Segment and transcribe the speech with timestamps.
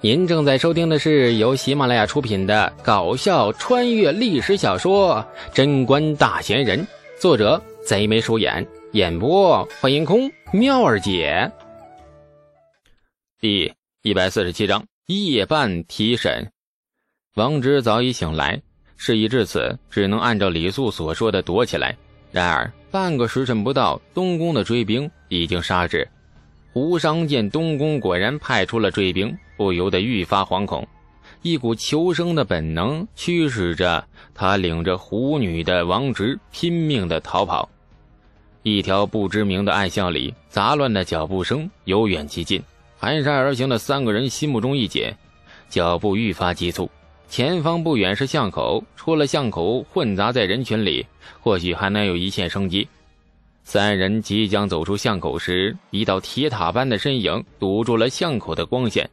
[0.00, 5.16] 您正在收听的是由喜马拉雅出品的搞笑穿越历史小说
[5.52, 6.78] 《贞观大贤人》，
[7.20, 11.50] 作者贼眉鼠眼，演播欢迎空妙儿姐。
[13.40, 13.72] 第
[14.02, 16.48] 一百四十七章夜半提审。
[17.34, 18.60] 王直早已醒来，
[18.96, 21.96] 事已至此，只能按照李素所说的躲起来。
[22.30, 26.06] 然而半个时辰不到，东宫的追兵已经杀至。
[26.72, 29.36] 胡商见东宫果然派出了追兵。
[29.58, 30.86] 不由得愈发惶恐，
[31.42, 37.68] 一股求生的本能驱使着他，领着狐女的王直拼命的逃跑。
[38.62, 42.62] 一条不知名的暗巷里，杂乱的脚步声由远及近，
[43.00, 45.12] 蹒跚而行的三个人心目中一紧，
[45.68, 46.88] 脚步愈发急促。
[47.28, 51.04] 前方不远是巷口，出了巷口混杂在人群里，
[51.40, 52.86] 或许还能有一线生机。
[53.64, 59.10] 三人即将走出巷口时，一道铁塔般的身影堵住了巷口的光线。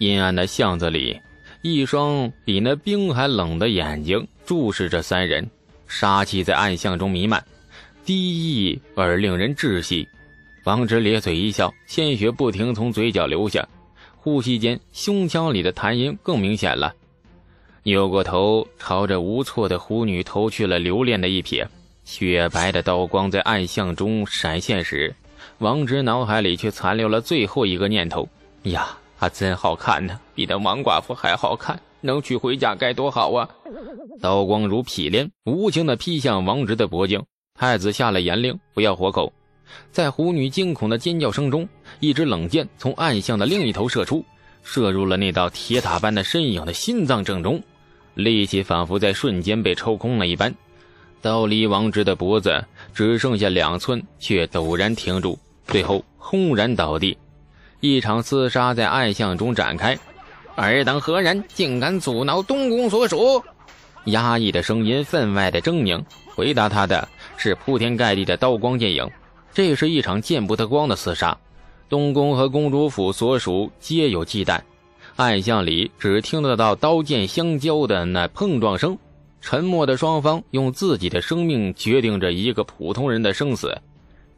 [0.00, 1.20] 阴暗的巷子里，
[1.60, 5.46] 一双比那冰还冷的眼睛注视着三人，
[5.86, 7.44] 杀气在暗巷中弥漫，
[8.02, 10.08] 低翳而令人窒息。
[10.64, 13.68] 王直咧嘴一笑，鲜血不停从嘴角流下，
[14.16, 16.94] 呼吸间胸腔里的痰音更明显了。
[17.82, 21.66] 扭过头，朝着无措的狐女投去了留恋的一瞥。
[22.04, 25.14] 雪白的刀光在暗巷中闪现时，
[25.58, 28.26] 王直脑海里却残留了最后一个念头：
[28.62, 28.96] 呀。
[29.20, 33.46] 她真好看呢，比那王寡妇还好看，能娶回家该多好啊！
[34.18, 37.22] 刀光如劈镰，无情的劈向王直的脖颈。
[37.52, 39.30] 太子下了严令，不要活口。
[39.92, 41.68] 在狐女惊恐的尖叫声中，
[42.00, 44.24] 一支冷箭从暗巷的另一头射出，
[44.62, 47.62] 射入了那道铁塔般的身影的心脏正中，
[48.14, 50.54] 力气仿佛在瞬间被抽空了一般。
[51.20, 57.14] 刀离王直的脖子只剩下两寸，却陡然停住，最后轰然倒地。
[57.80, 59.98] 一场厮杀在暗巷中展开，
[60.54, 63.42] 尔等何人，竟敢阻挠东宫所属？
[64.04, 66.02] 压抑的声音分外的狰狞。
[66.34, 69.08] 回答他的是铺天盖地的刀光剑影。
[69.52, 71.36] 这是一场见不得光的厮杀，
[71.88, 74.60] 东宫和公主府所属皆有忌惮。
[75.16, 78.96] 暗巷里只听得到刀剑相交的那碰撞声。
[79.40, 83.74] 沉默的双方用自己的生命决定着一个普通人的生死。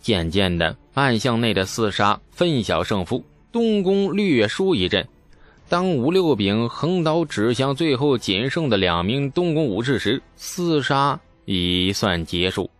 [0.00, 3.22] 渐渐的，暗巷内的厮杀分晓胜负。
[3.52, 5.06] 东宫略输一阵，
[5.68, 12.70] 当五六柄横刀指向最后仅剩的两名东宫武士时，厮杀已算结束。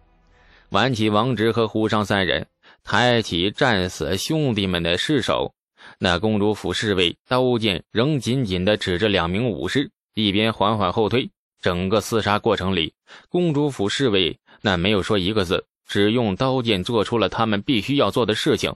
[0.71, 2.47] 挽起王直和胡商三人，
[2.83, 5.53] 抬起战死兄弟们的尸首。
[5.99, 11.29] 那公主府侍卫刀剑仍紧紧地指着两名武士，一边缓缓后退。
[11.61, 12.95] 整个厮杀过程里，
[13.29, 18.75] 公主府侍卫那没有说一个字，只用刀剑做出了他们必须要做的事情。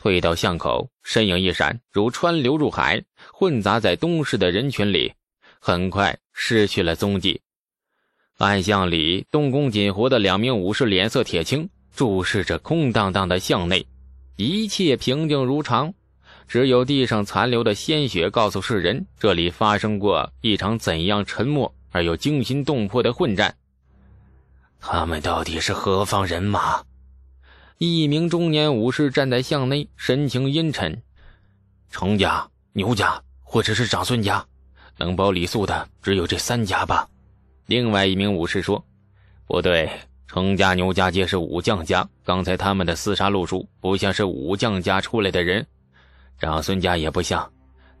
[0.00, 5.12] 退到巷口，身影一闪，如川流入海，混杂在东市的人群里，
[5.60, 7.42] 很快失去了踪迹。
[8.38, 13.86] 暗巷里，东宫锦活的两名武士脸色铁青，注视着空荡荡的巷内，
[14.36, 15.92] 一切平静如常，
[16.48, 23.54] 只有地上残留的鲜血告诉世人，这里发生过一场怎样沉默而又惊心动魄的混战。
[24.80, 26.82] 他们到底是何方人马？
[27.82, 31.00] 一名中年武士站在巷内，神情阴沉。
[31.90, 34.44] 程家、牛家，或者是长孙家，
[34.98, 37.08] 能保李素的只有这三家吧？
[37.64, 38.84] 另外一名武士说
[39.48, 39.90] ：“不对，
[40.28, 45.66] 程家、牛家皆是武将家，刚才他们的厮杀路数不像是武将家出来的人。
[46.38, 47.50] 长孙家也不像，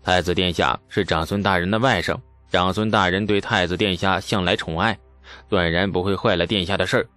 [0.02, 2.14] 太子殿下是长孙大人的外甥，
[2.50, 4.98] 长孙大人对太子殿下向来宠爱，
[5.48, 7.08] 断然不会坏了殿下的事儿。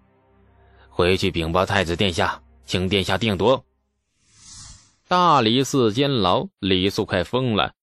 [0.87, 3.63] 回去禀报太子殿下。”请殿下定夺。
[5.07, 7.73] 大理寺监牢，李素快疯了，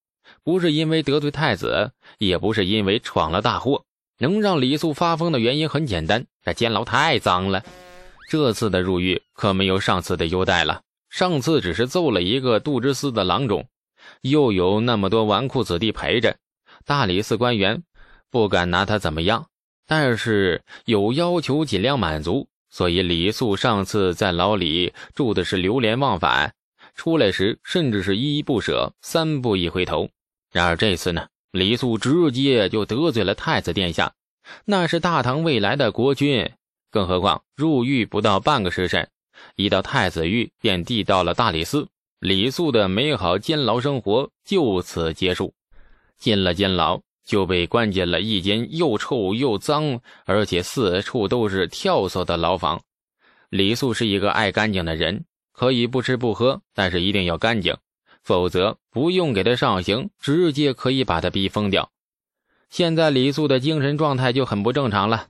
[0.43, 3.85] 不是因为得罪太子，也不是因为闯了大祸。
[4.19, 7.65] 能让李素发疯的原因很简单，这监牢太脏了。
[8.29, 13.67] 这次的入狱可没有上次的优待了，上次只是揍了一个杜之司的郎中，
[14.21, 16.37] 又有那么多纨绔子弟陪着，
[16.85, 17.83] 大理寺官员
[18.31, 19.47] 不敢拿他怎么样，
[19.87, 22.49] 但是有要求尽量满足。
[22.71, 26.55] 所以李素上次在牢里住的是流连忘返，
[26.95, 30.09] 出来时甚至是依依不舍，三步一回头。
[30.53, 34.13] 然而这次呢，李素直接就得罪了太子殿下，
[34.65, 36.51] 那是大唐未来的国君。
[36.91, 39.09] 更何况入狱不到半个时辰，
[39.57, 41.89] 一到太子狱便递到了大理寺，
[42.19, 45.55] 李素的美好监牢生活就此结束。
[46.19, 47.01] 进了监牢。
[47.31, 52.81] 就被关进了一间又臭又脏，而且四处都是跳蚤的牢房。
[53.51, 57.77] 李素是一个爱干净的人，可以不吃不喝，但是一定要干净。
[58.25, 61.89] 否则不用给他上刑，直接可以把他逼疯掉。
[62.69, 65.29] 现在李素的精神状态就很不正常了，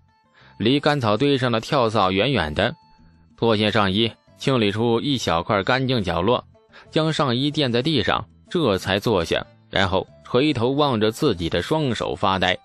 [0.58, 2.74] 离干草堆上的跳蚤远远的，
[3.36, 6.42] 脱下上衣，清理出一小块干净角落，
[6.90, 12.58] 将上衣垫在地上，这才坐下，然后垂头望着自己的双手发呆。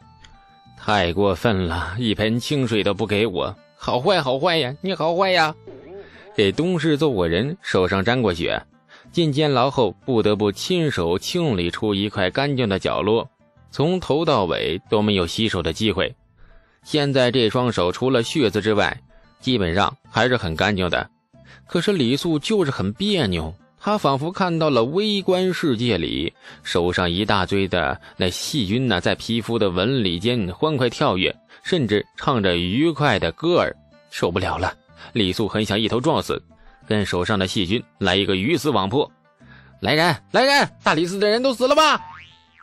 [0.77, 4.75] 太过分了，一盆清水都不给我，好坏好坏呀！
[4.81, 5.55] 你好坏呀！
[6.35, 8.61] 给东市揍过人，手上沾过血，
[9.11, 13.29] 进监牢后不得不亲手清理出一块干净的角落，
[13.71, 16.13] 从头到尾都没有洗手的机会。
[16.83, 19.01] 现在这双手除了血渍之外，
[19.39, 21.09] 基本上还是很干净的。
[21.65, 23.55] 可是李素就是很别扭。
[23.85, 26.33] 他仿佛看到了微观世界里
[26.63, 31.31] 手上一大堆的那细菌呢，在皮肤的纹理间欢快跳跃，
[31.63, 33.77] 甚至唱着愉快的歌儿。
[34.09, 34.75] 受不了了，
[35.13, 36.41] 李素很想一头撞死，
[36.87, 39.11] 跟手上的细菌来一个鱼死网破。
[39.81, 40.67] 来人，来人！
[40.83, 42.01] 大理寺的人都死了吧？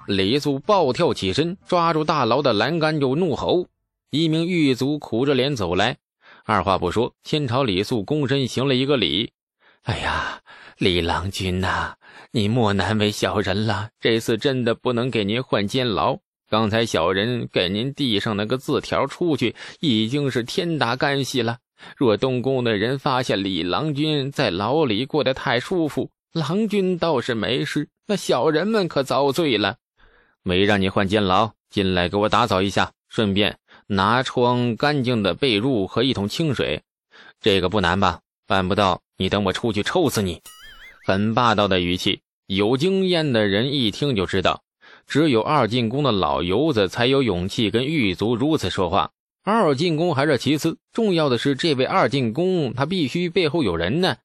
[0.08, 3.69] 李素暴跳起身，抓住大牢的栏杆就怒吼。
[4.10, 5.98] 一名狱卒苦着脸走来，
[6.44, 9.30] 二话不说，先朝李素躬身行了一个礼。
[9.84, 10.40] 哎呀！
[10.82, 11.94] 李郎君呐，
[12.32, 13.90] 你莫难为小人了。
[14.00, 16.19] 这次真的不能给您换监牢。
[16.50, 21.58] 刚才小人给您递上那个字条出去，已经是天大干系了。
[21.96, 29.76] 若东宫的人发现李郎君在牢里过得太舒服，郎君倒是没事，那小人们可遭罪了。
[30.43, 33.56] 没让你换监牢，进来给我打扫一下，顺便
[33.87, 36.82] 拿床干净的被褥和一桶清水。
[37.40, 38.19] 这个不难吧？
[38.49, 40.40] 办不到，你等我出去抽死你！
[41.04, 44.62] 很霸道的语气，有经验的人一听就知道，
[45.06, 49.10] 只有二进宫的老油子才有勇气跟狱卒如此说话。
[49.43, 54.16] 二进宫还是其次，重要的是这位二进宫他必须背后有人呢。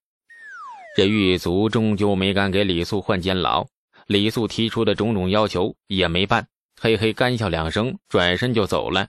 [0.95, 3.65] 这狱卒终究没敢给李素换监牢，
[4.05, 6.47] 李素提出的种种要求也没办，
[6.79, 9.07] 嘿嘿干笑两声，转身就走了。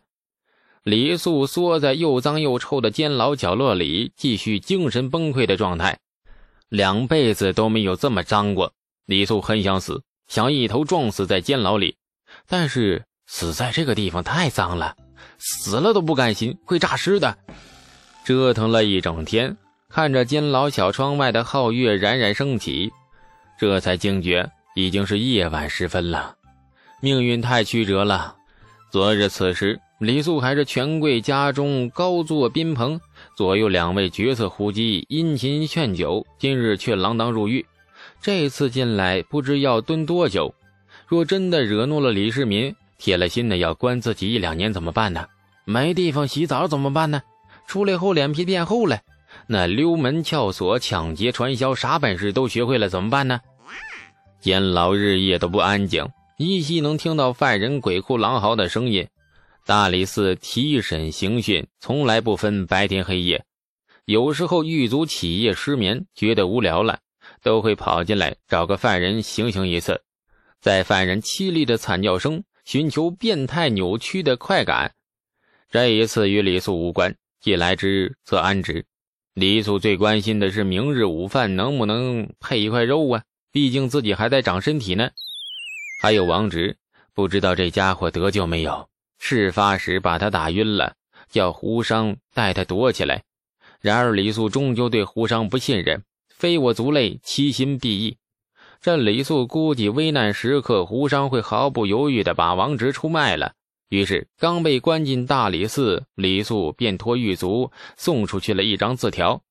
[0.85, 5.99] 李素缩在又脏又臭的监牢角落里，继续精神崩溃的状态。
[6.69, 8.73] 两辈子都没有这么脏过。
[9.06, 11.97] 李素很想死，想一头撞死在监牢里，
[12.47, 14.94] 但是死在这个地方太脏了，
[15.38, 17.38] 死了都不甘心，会诈尸的。
[18.25, 19.56] 折腾了一整天，
[19.88, 22.93] 看着监牢小窗外的皓月冉冉升起，
[23.59, 26.37] 这才惊觉已经是夜晚时分了。
[27.00, 28.37] 命运太曲折了。
[28.91, 33.00] 昨日此时，李素还是权贵家中高坐宾朋。
[33.38, 37.64] 左右两位绝色呼姬殷勤劝酒，今日却锒铛入狱。
[38.20, 40.52] 这次进来不知要蹲多久。
[41.06, 45.25] 若真的惹怒了李世民，铁了心的要关自己一两年怎么办呢？
[45.64, 47.23] 没地方洗澡怎么办呢？
[47.69, 48.99] 出来后脸皮变厚了，
[49.46, 53.40] 那溜门撬锁、抢劫传销，啥本事都学会了怎么办呢？
[54.40, 56.05] 监牢日夜都不安静，
[56.38, 59.06] 依稀能听到犯人鬼哭狼嚎的声音。
[59.69, 63.44] 大理寺提审刑讯从来不分白天黑夜，
[64.06, 67.00] 有时候狱卒起夜失眠，觉得无聊了，
[67.43, 70.00] 都会跑进来找个犯人行刑一次，
[70.59, 74.94] 在犯人凄厉的惨叫声，寻求变态扭曲的快感。
[75.71, 78.87] 这一次与李素无关，既来之则安之。
[79.35, 83.23] 李素最关心的是明日午饭能不能配一块肉啊，
[83.53, 85.11] 毕竟自己还在长身体呢。
[86.00, 86.79] 还有王直，
[87.12, 88.88] 不知道这家伙得救没有。
[89.18, 90.94] 事发时把他打晕了，
[91.28, 93.22] 叫胡商带他躲起来。
[93.80, 98.16] 然而李素终究对胡商不信任，非我族类，其心必异。
[98.80, 103.54] 这李素估计危难时刻，胡商会毫不犹豫地把王直出卖了。
[103.88, 109.42] 于是刚被关进大理寺，李素便托狱卒送出去了一张字条。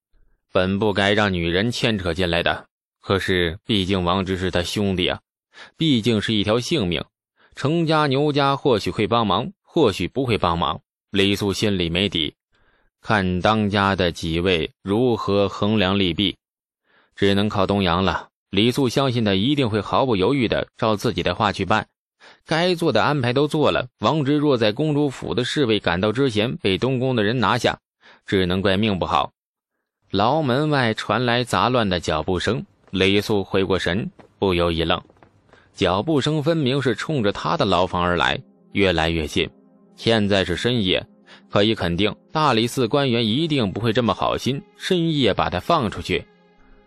[0.54, 2.68] 本不该让女人牵扯进来的，
[3.02, 5.20] 可是毕竟王直是他兄弟啊，
[5.76, 7.04] 毕竟是一条性命。
[7.56, 9.52] 程家、牛家或许会帮忙。
[9.78, 10.82] 或许不会帮忙，
[11.12, 12.34] 李素心里没底，
[13.00, 16.36] 看当家的几位如何衡量利弊，
[17.16, 18.30] 只能靠东阳了。
[18.50, 21.88] 李素相信他一定会毫不犹豫地照自己的话去办，
[22.44, 23.88] 该做的安排都做了。
[24.00, 27.78] 王直若在公主府的侍卫赶到之前被东宫的人拿下，
[28.26, 29.32] 只能怪命不好。
[30.10, 35.00] 牢门外传来杂乱的脚步声，李素回过神，不由一愣，
[35.76, 38.42] 脚步声分明是冲着他的牢房而来，
[38.72, 39.48] 越来越近。
[39.98, 41.06] 现在是深夜，
[41.50, 46.24] 可以肯定，大理寺官员一定不会这么好心，深夜把他放出去。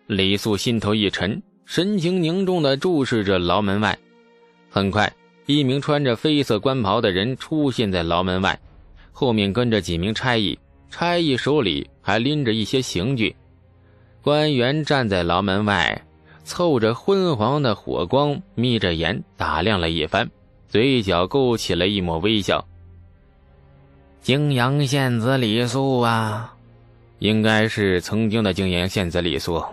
[0.07, 3.99] 李素心头一沉，神情凝重地注视着牢门外。
[4.71, 5.13] 很快，
[5.47, 8.59] 一名穿着绯色官袍的人出现在牢门外，
[9.11, 10.57] 后面跟着几名差役，
[10.89, 13.35] 差役手里还拎着一些刑具。
[14.23, 16.01] 官员站在牢门外，
[16.45, 20.31] 凑着昏黄的火光，眯着眼打量了一番，
[20.69, 22.65] 嘴角勾起了一抹微笑。
[24.23, 26.55] 泾阳县子李素啊，
[27.21, 29.65] 应该是曾经的泾阳县子李素。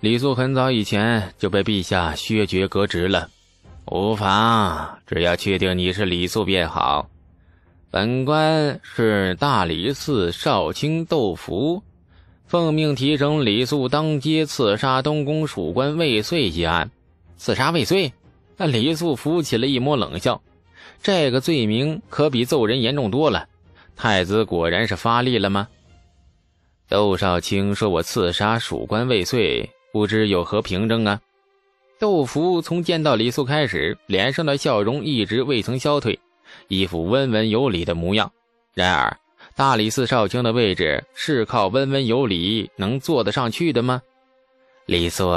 [0.00, 3.30] 李素很早以前就被陛下削爵革职了。
[3.86, 7.08] 无妨，只要确定你是李素便好。
[7.88, 11.82] 本官是大理寺少卿窦福。
[12.48, 16.90] 奉命提升李素当街刺杀东宫属官未遂一案，
[17.36, 18.12] 刺杀未遂，
[18.56, 20.42] 那李素浮起了一抹冷笑。
[21.00, 23.48] 这个罪名可比揍人严重多了。
[24.02, 25.68] 太子果然是发力了吗？
[26.88, 31.20] 窦少卿说我刺杀属官未遂，不知有何凭证啊？
[32.00, 36.18] 窦福从见到李素开始，脸上的笑容一直未曾消退，
[36.66, 38.32] 一副温文有礼的模样。
[38.74, 39.16] 然而。
[39.54, 44.02] 大理寺少卿的位置是靠温文有礼能坐得上去的吗？
[44.86, 45.32] 李素，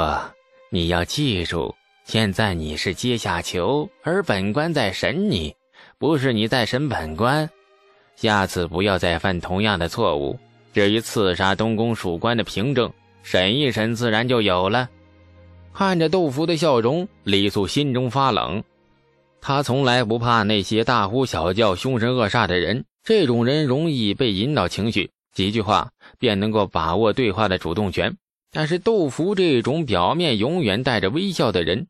[0.70, 1.72] 你要记住，
[2.04, 5.54] 现在你是阶下囚，而本官在审你，
[5.98, 7.48] 不是你在审本官。
[8.16, 10.38] 下次不要再犯同样的错误。
[10.72, 12.92] 至于刺杀东宫属官的凭证，
[13.22, 14.88] 审一审自然就有了。
[15.72, 18.64] 看着窦福的笑容，李素心中发冷。
[19.40, 22.84] 他从来不怕那些大呼小叫、凶神恶煞的人。
[23.04, 28.16] 这种人容易被引导情绪，几句话便能够把握对话的主动权。
[28.50, 31.86] 但是窦福这种表面永远带着微笑的人，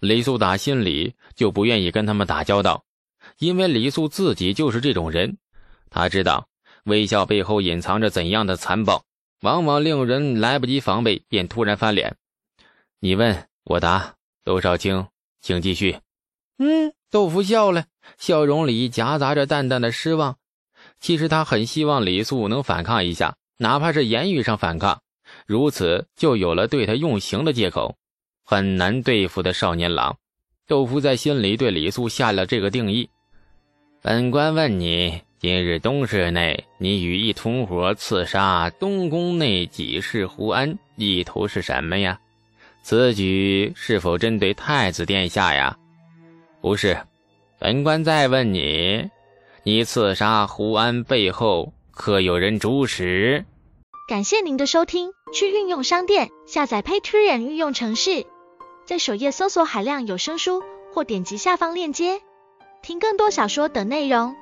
[0.00, 2.82] 李素打心里就不愿意跟他们打交道，
[3.38, 5.36] 因为李素自己就是这种人。
[5.90, 6.48] 他知道
[6.84, 9.04] 微笑背后隐藏着怎样的残暴，
[9.40, 12.16] 往往令人来不及防备便突然翻脸。
[13.00, 14.14] 你问我答，
[14.44, 15.06] 窦少卿，
[15.40, 15.98] 请继续。
[16.58, 17.84] 嗯，窦福笑了，
[18.18, 20.36] 笑容里夹杂着淡淡的失望。
[21.00, 25.02] 其实他很希望李素能反抗一下，哪怕是言语上反抗，
[25.46, 27.96] 如此就有了对他用刑的借口。
[28.44, 30.16] 很难对付的少年郎，
[30.66, 33.10] 窦福在心里对李素下了这个定义。
[34.00, 42.18] 本官问你，今日东市内，你与一同伙刺杀东宫内几世胡安，意图是什么呀？
[42.82, 45.76] 此举是否针对太子殿下呀？
[46.62, 46.96] 不是。
[47.58, 49.10] 本官再问你。
[49.62, 53.44] 你刺杀胡安背后可有人主使？
[54.08, 58.24] 感谢您的收听，去运用商店下载 Patreon 运用城市，
[58.86, 60.62] 在首页搜索海量有声书，
[60.94, 62.22] 或点击下方链接
[62.80, 64.34] 听更多小说等内容。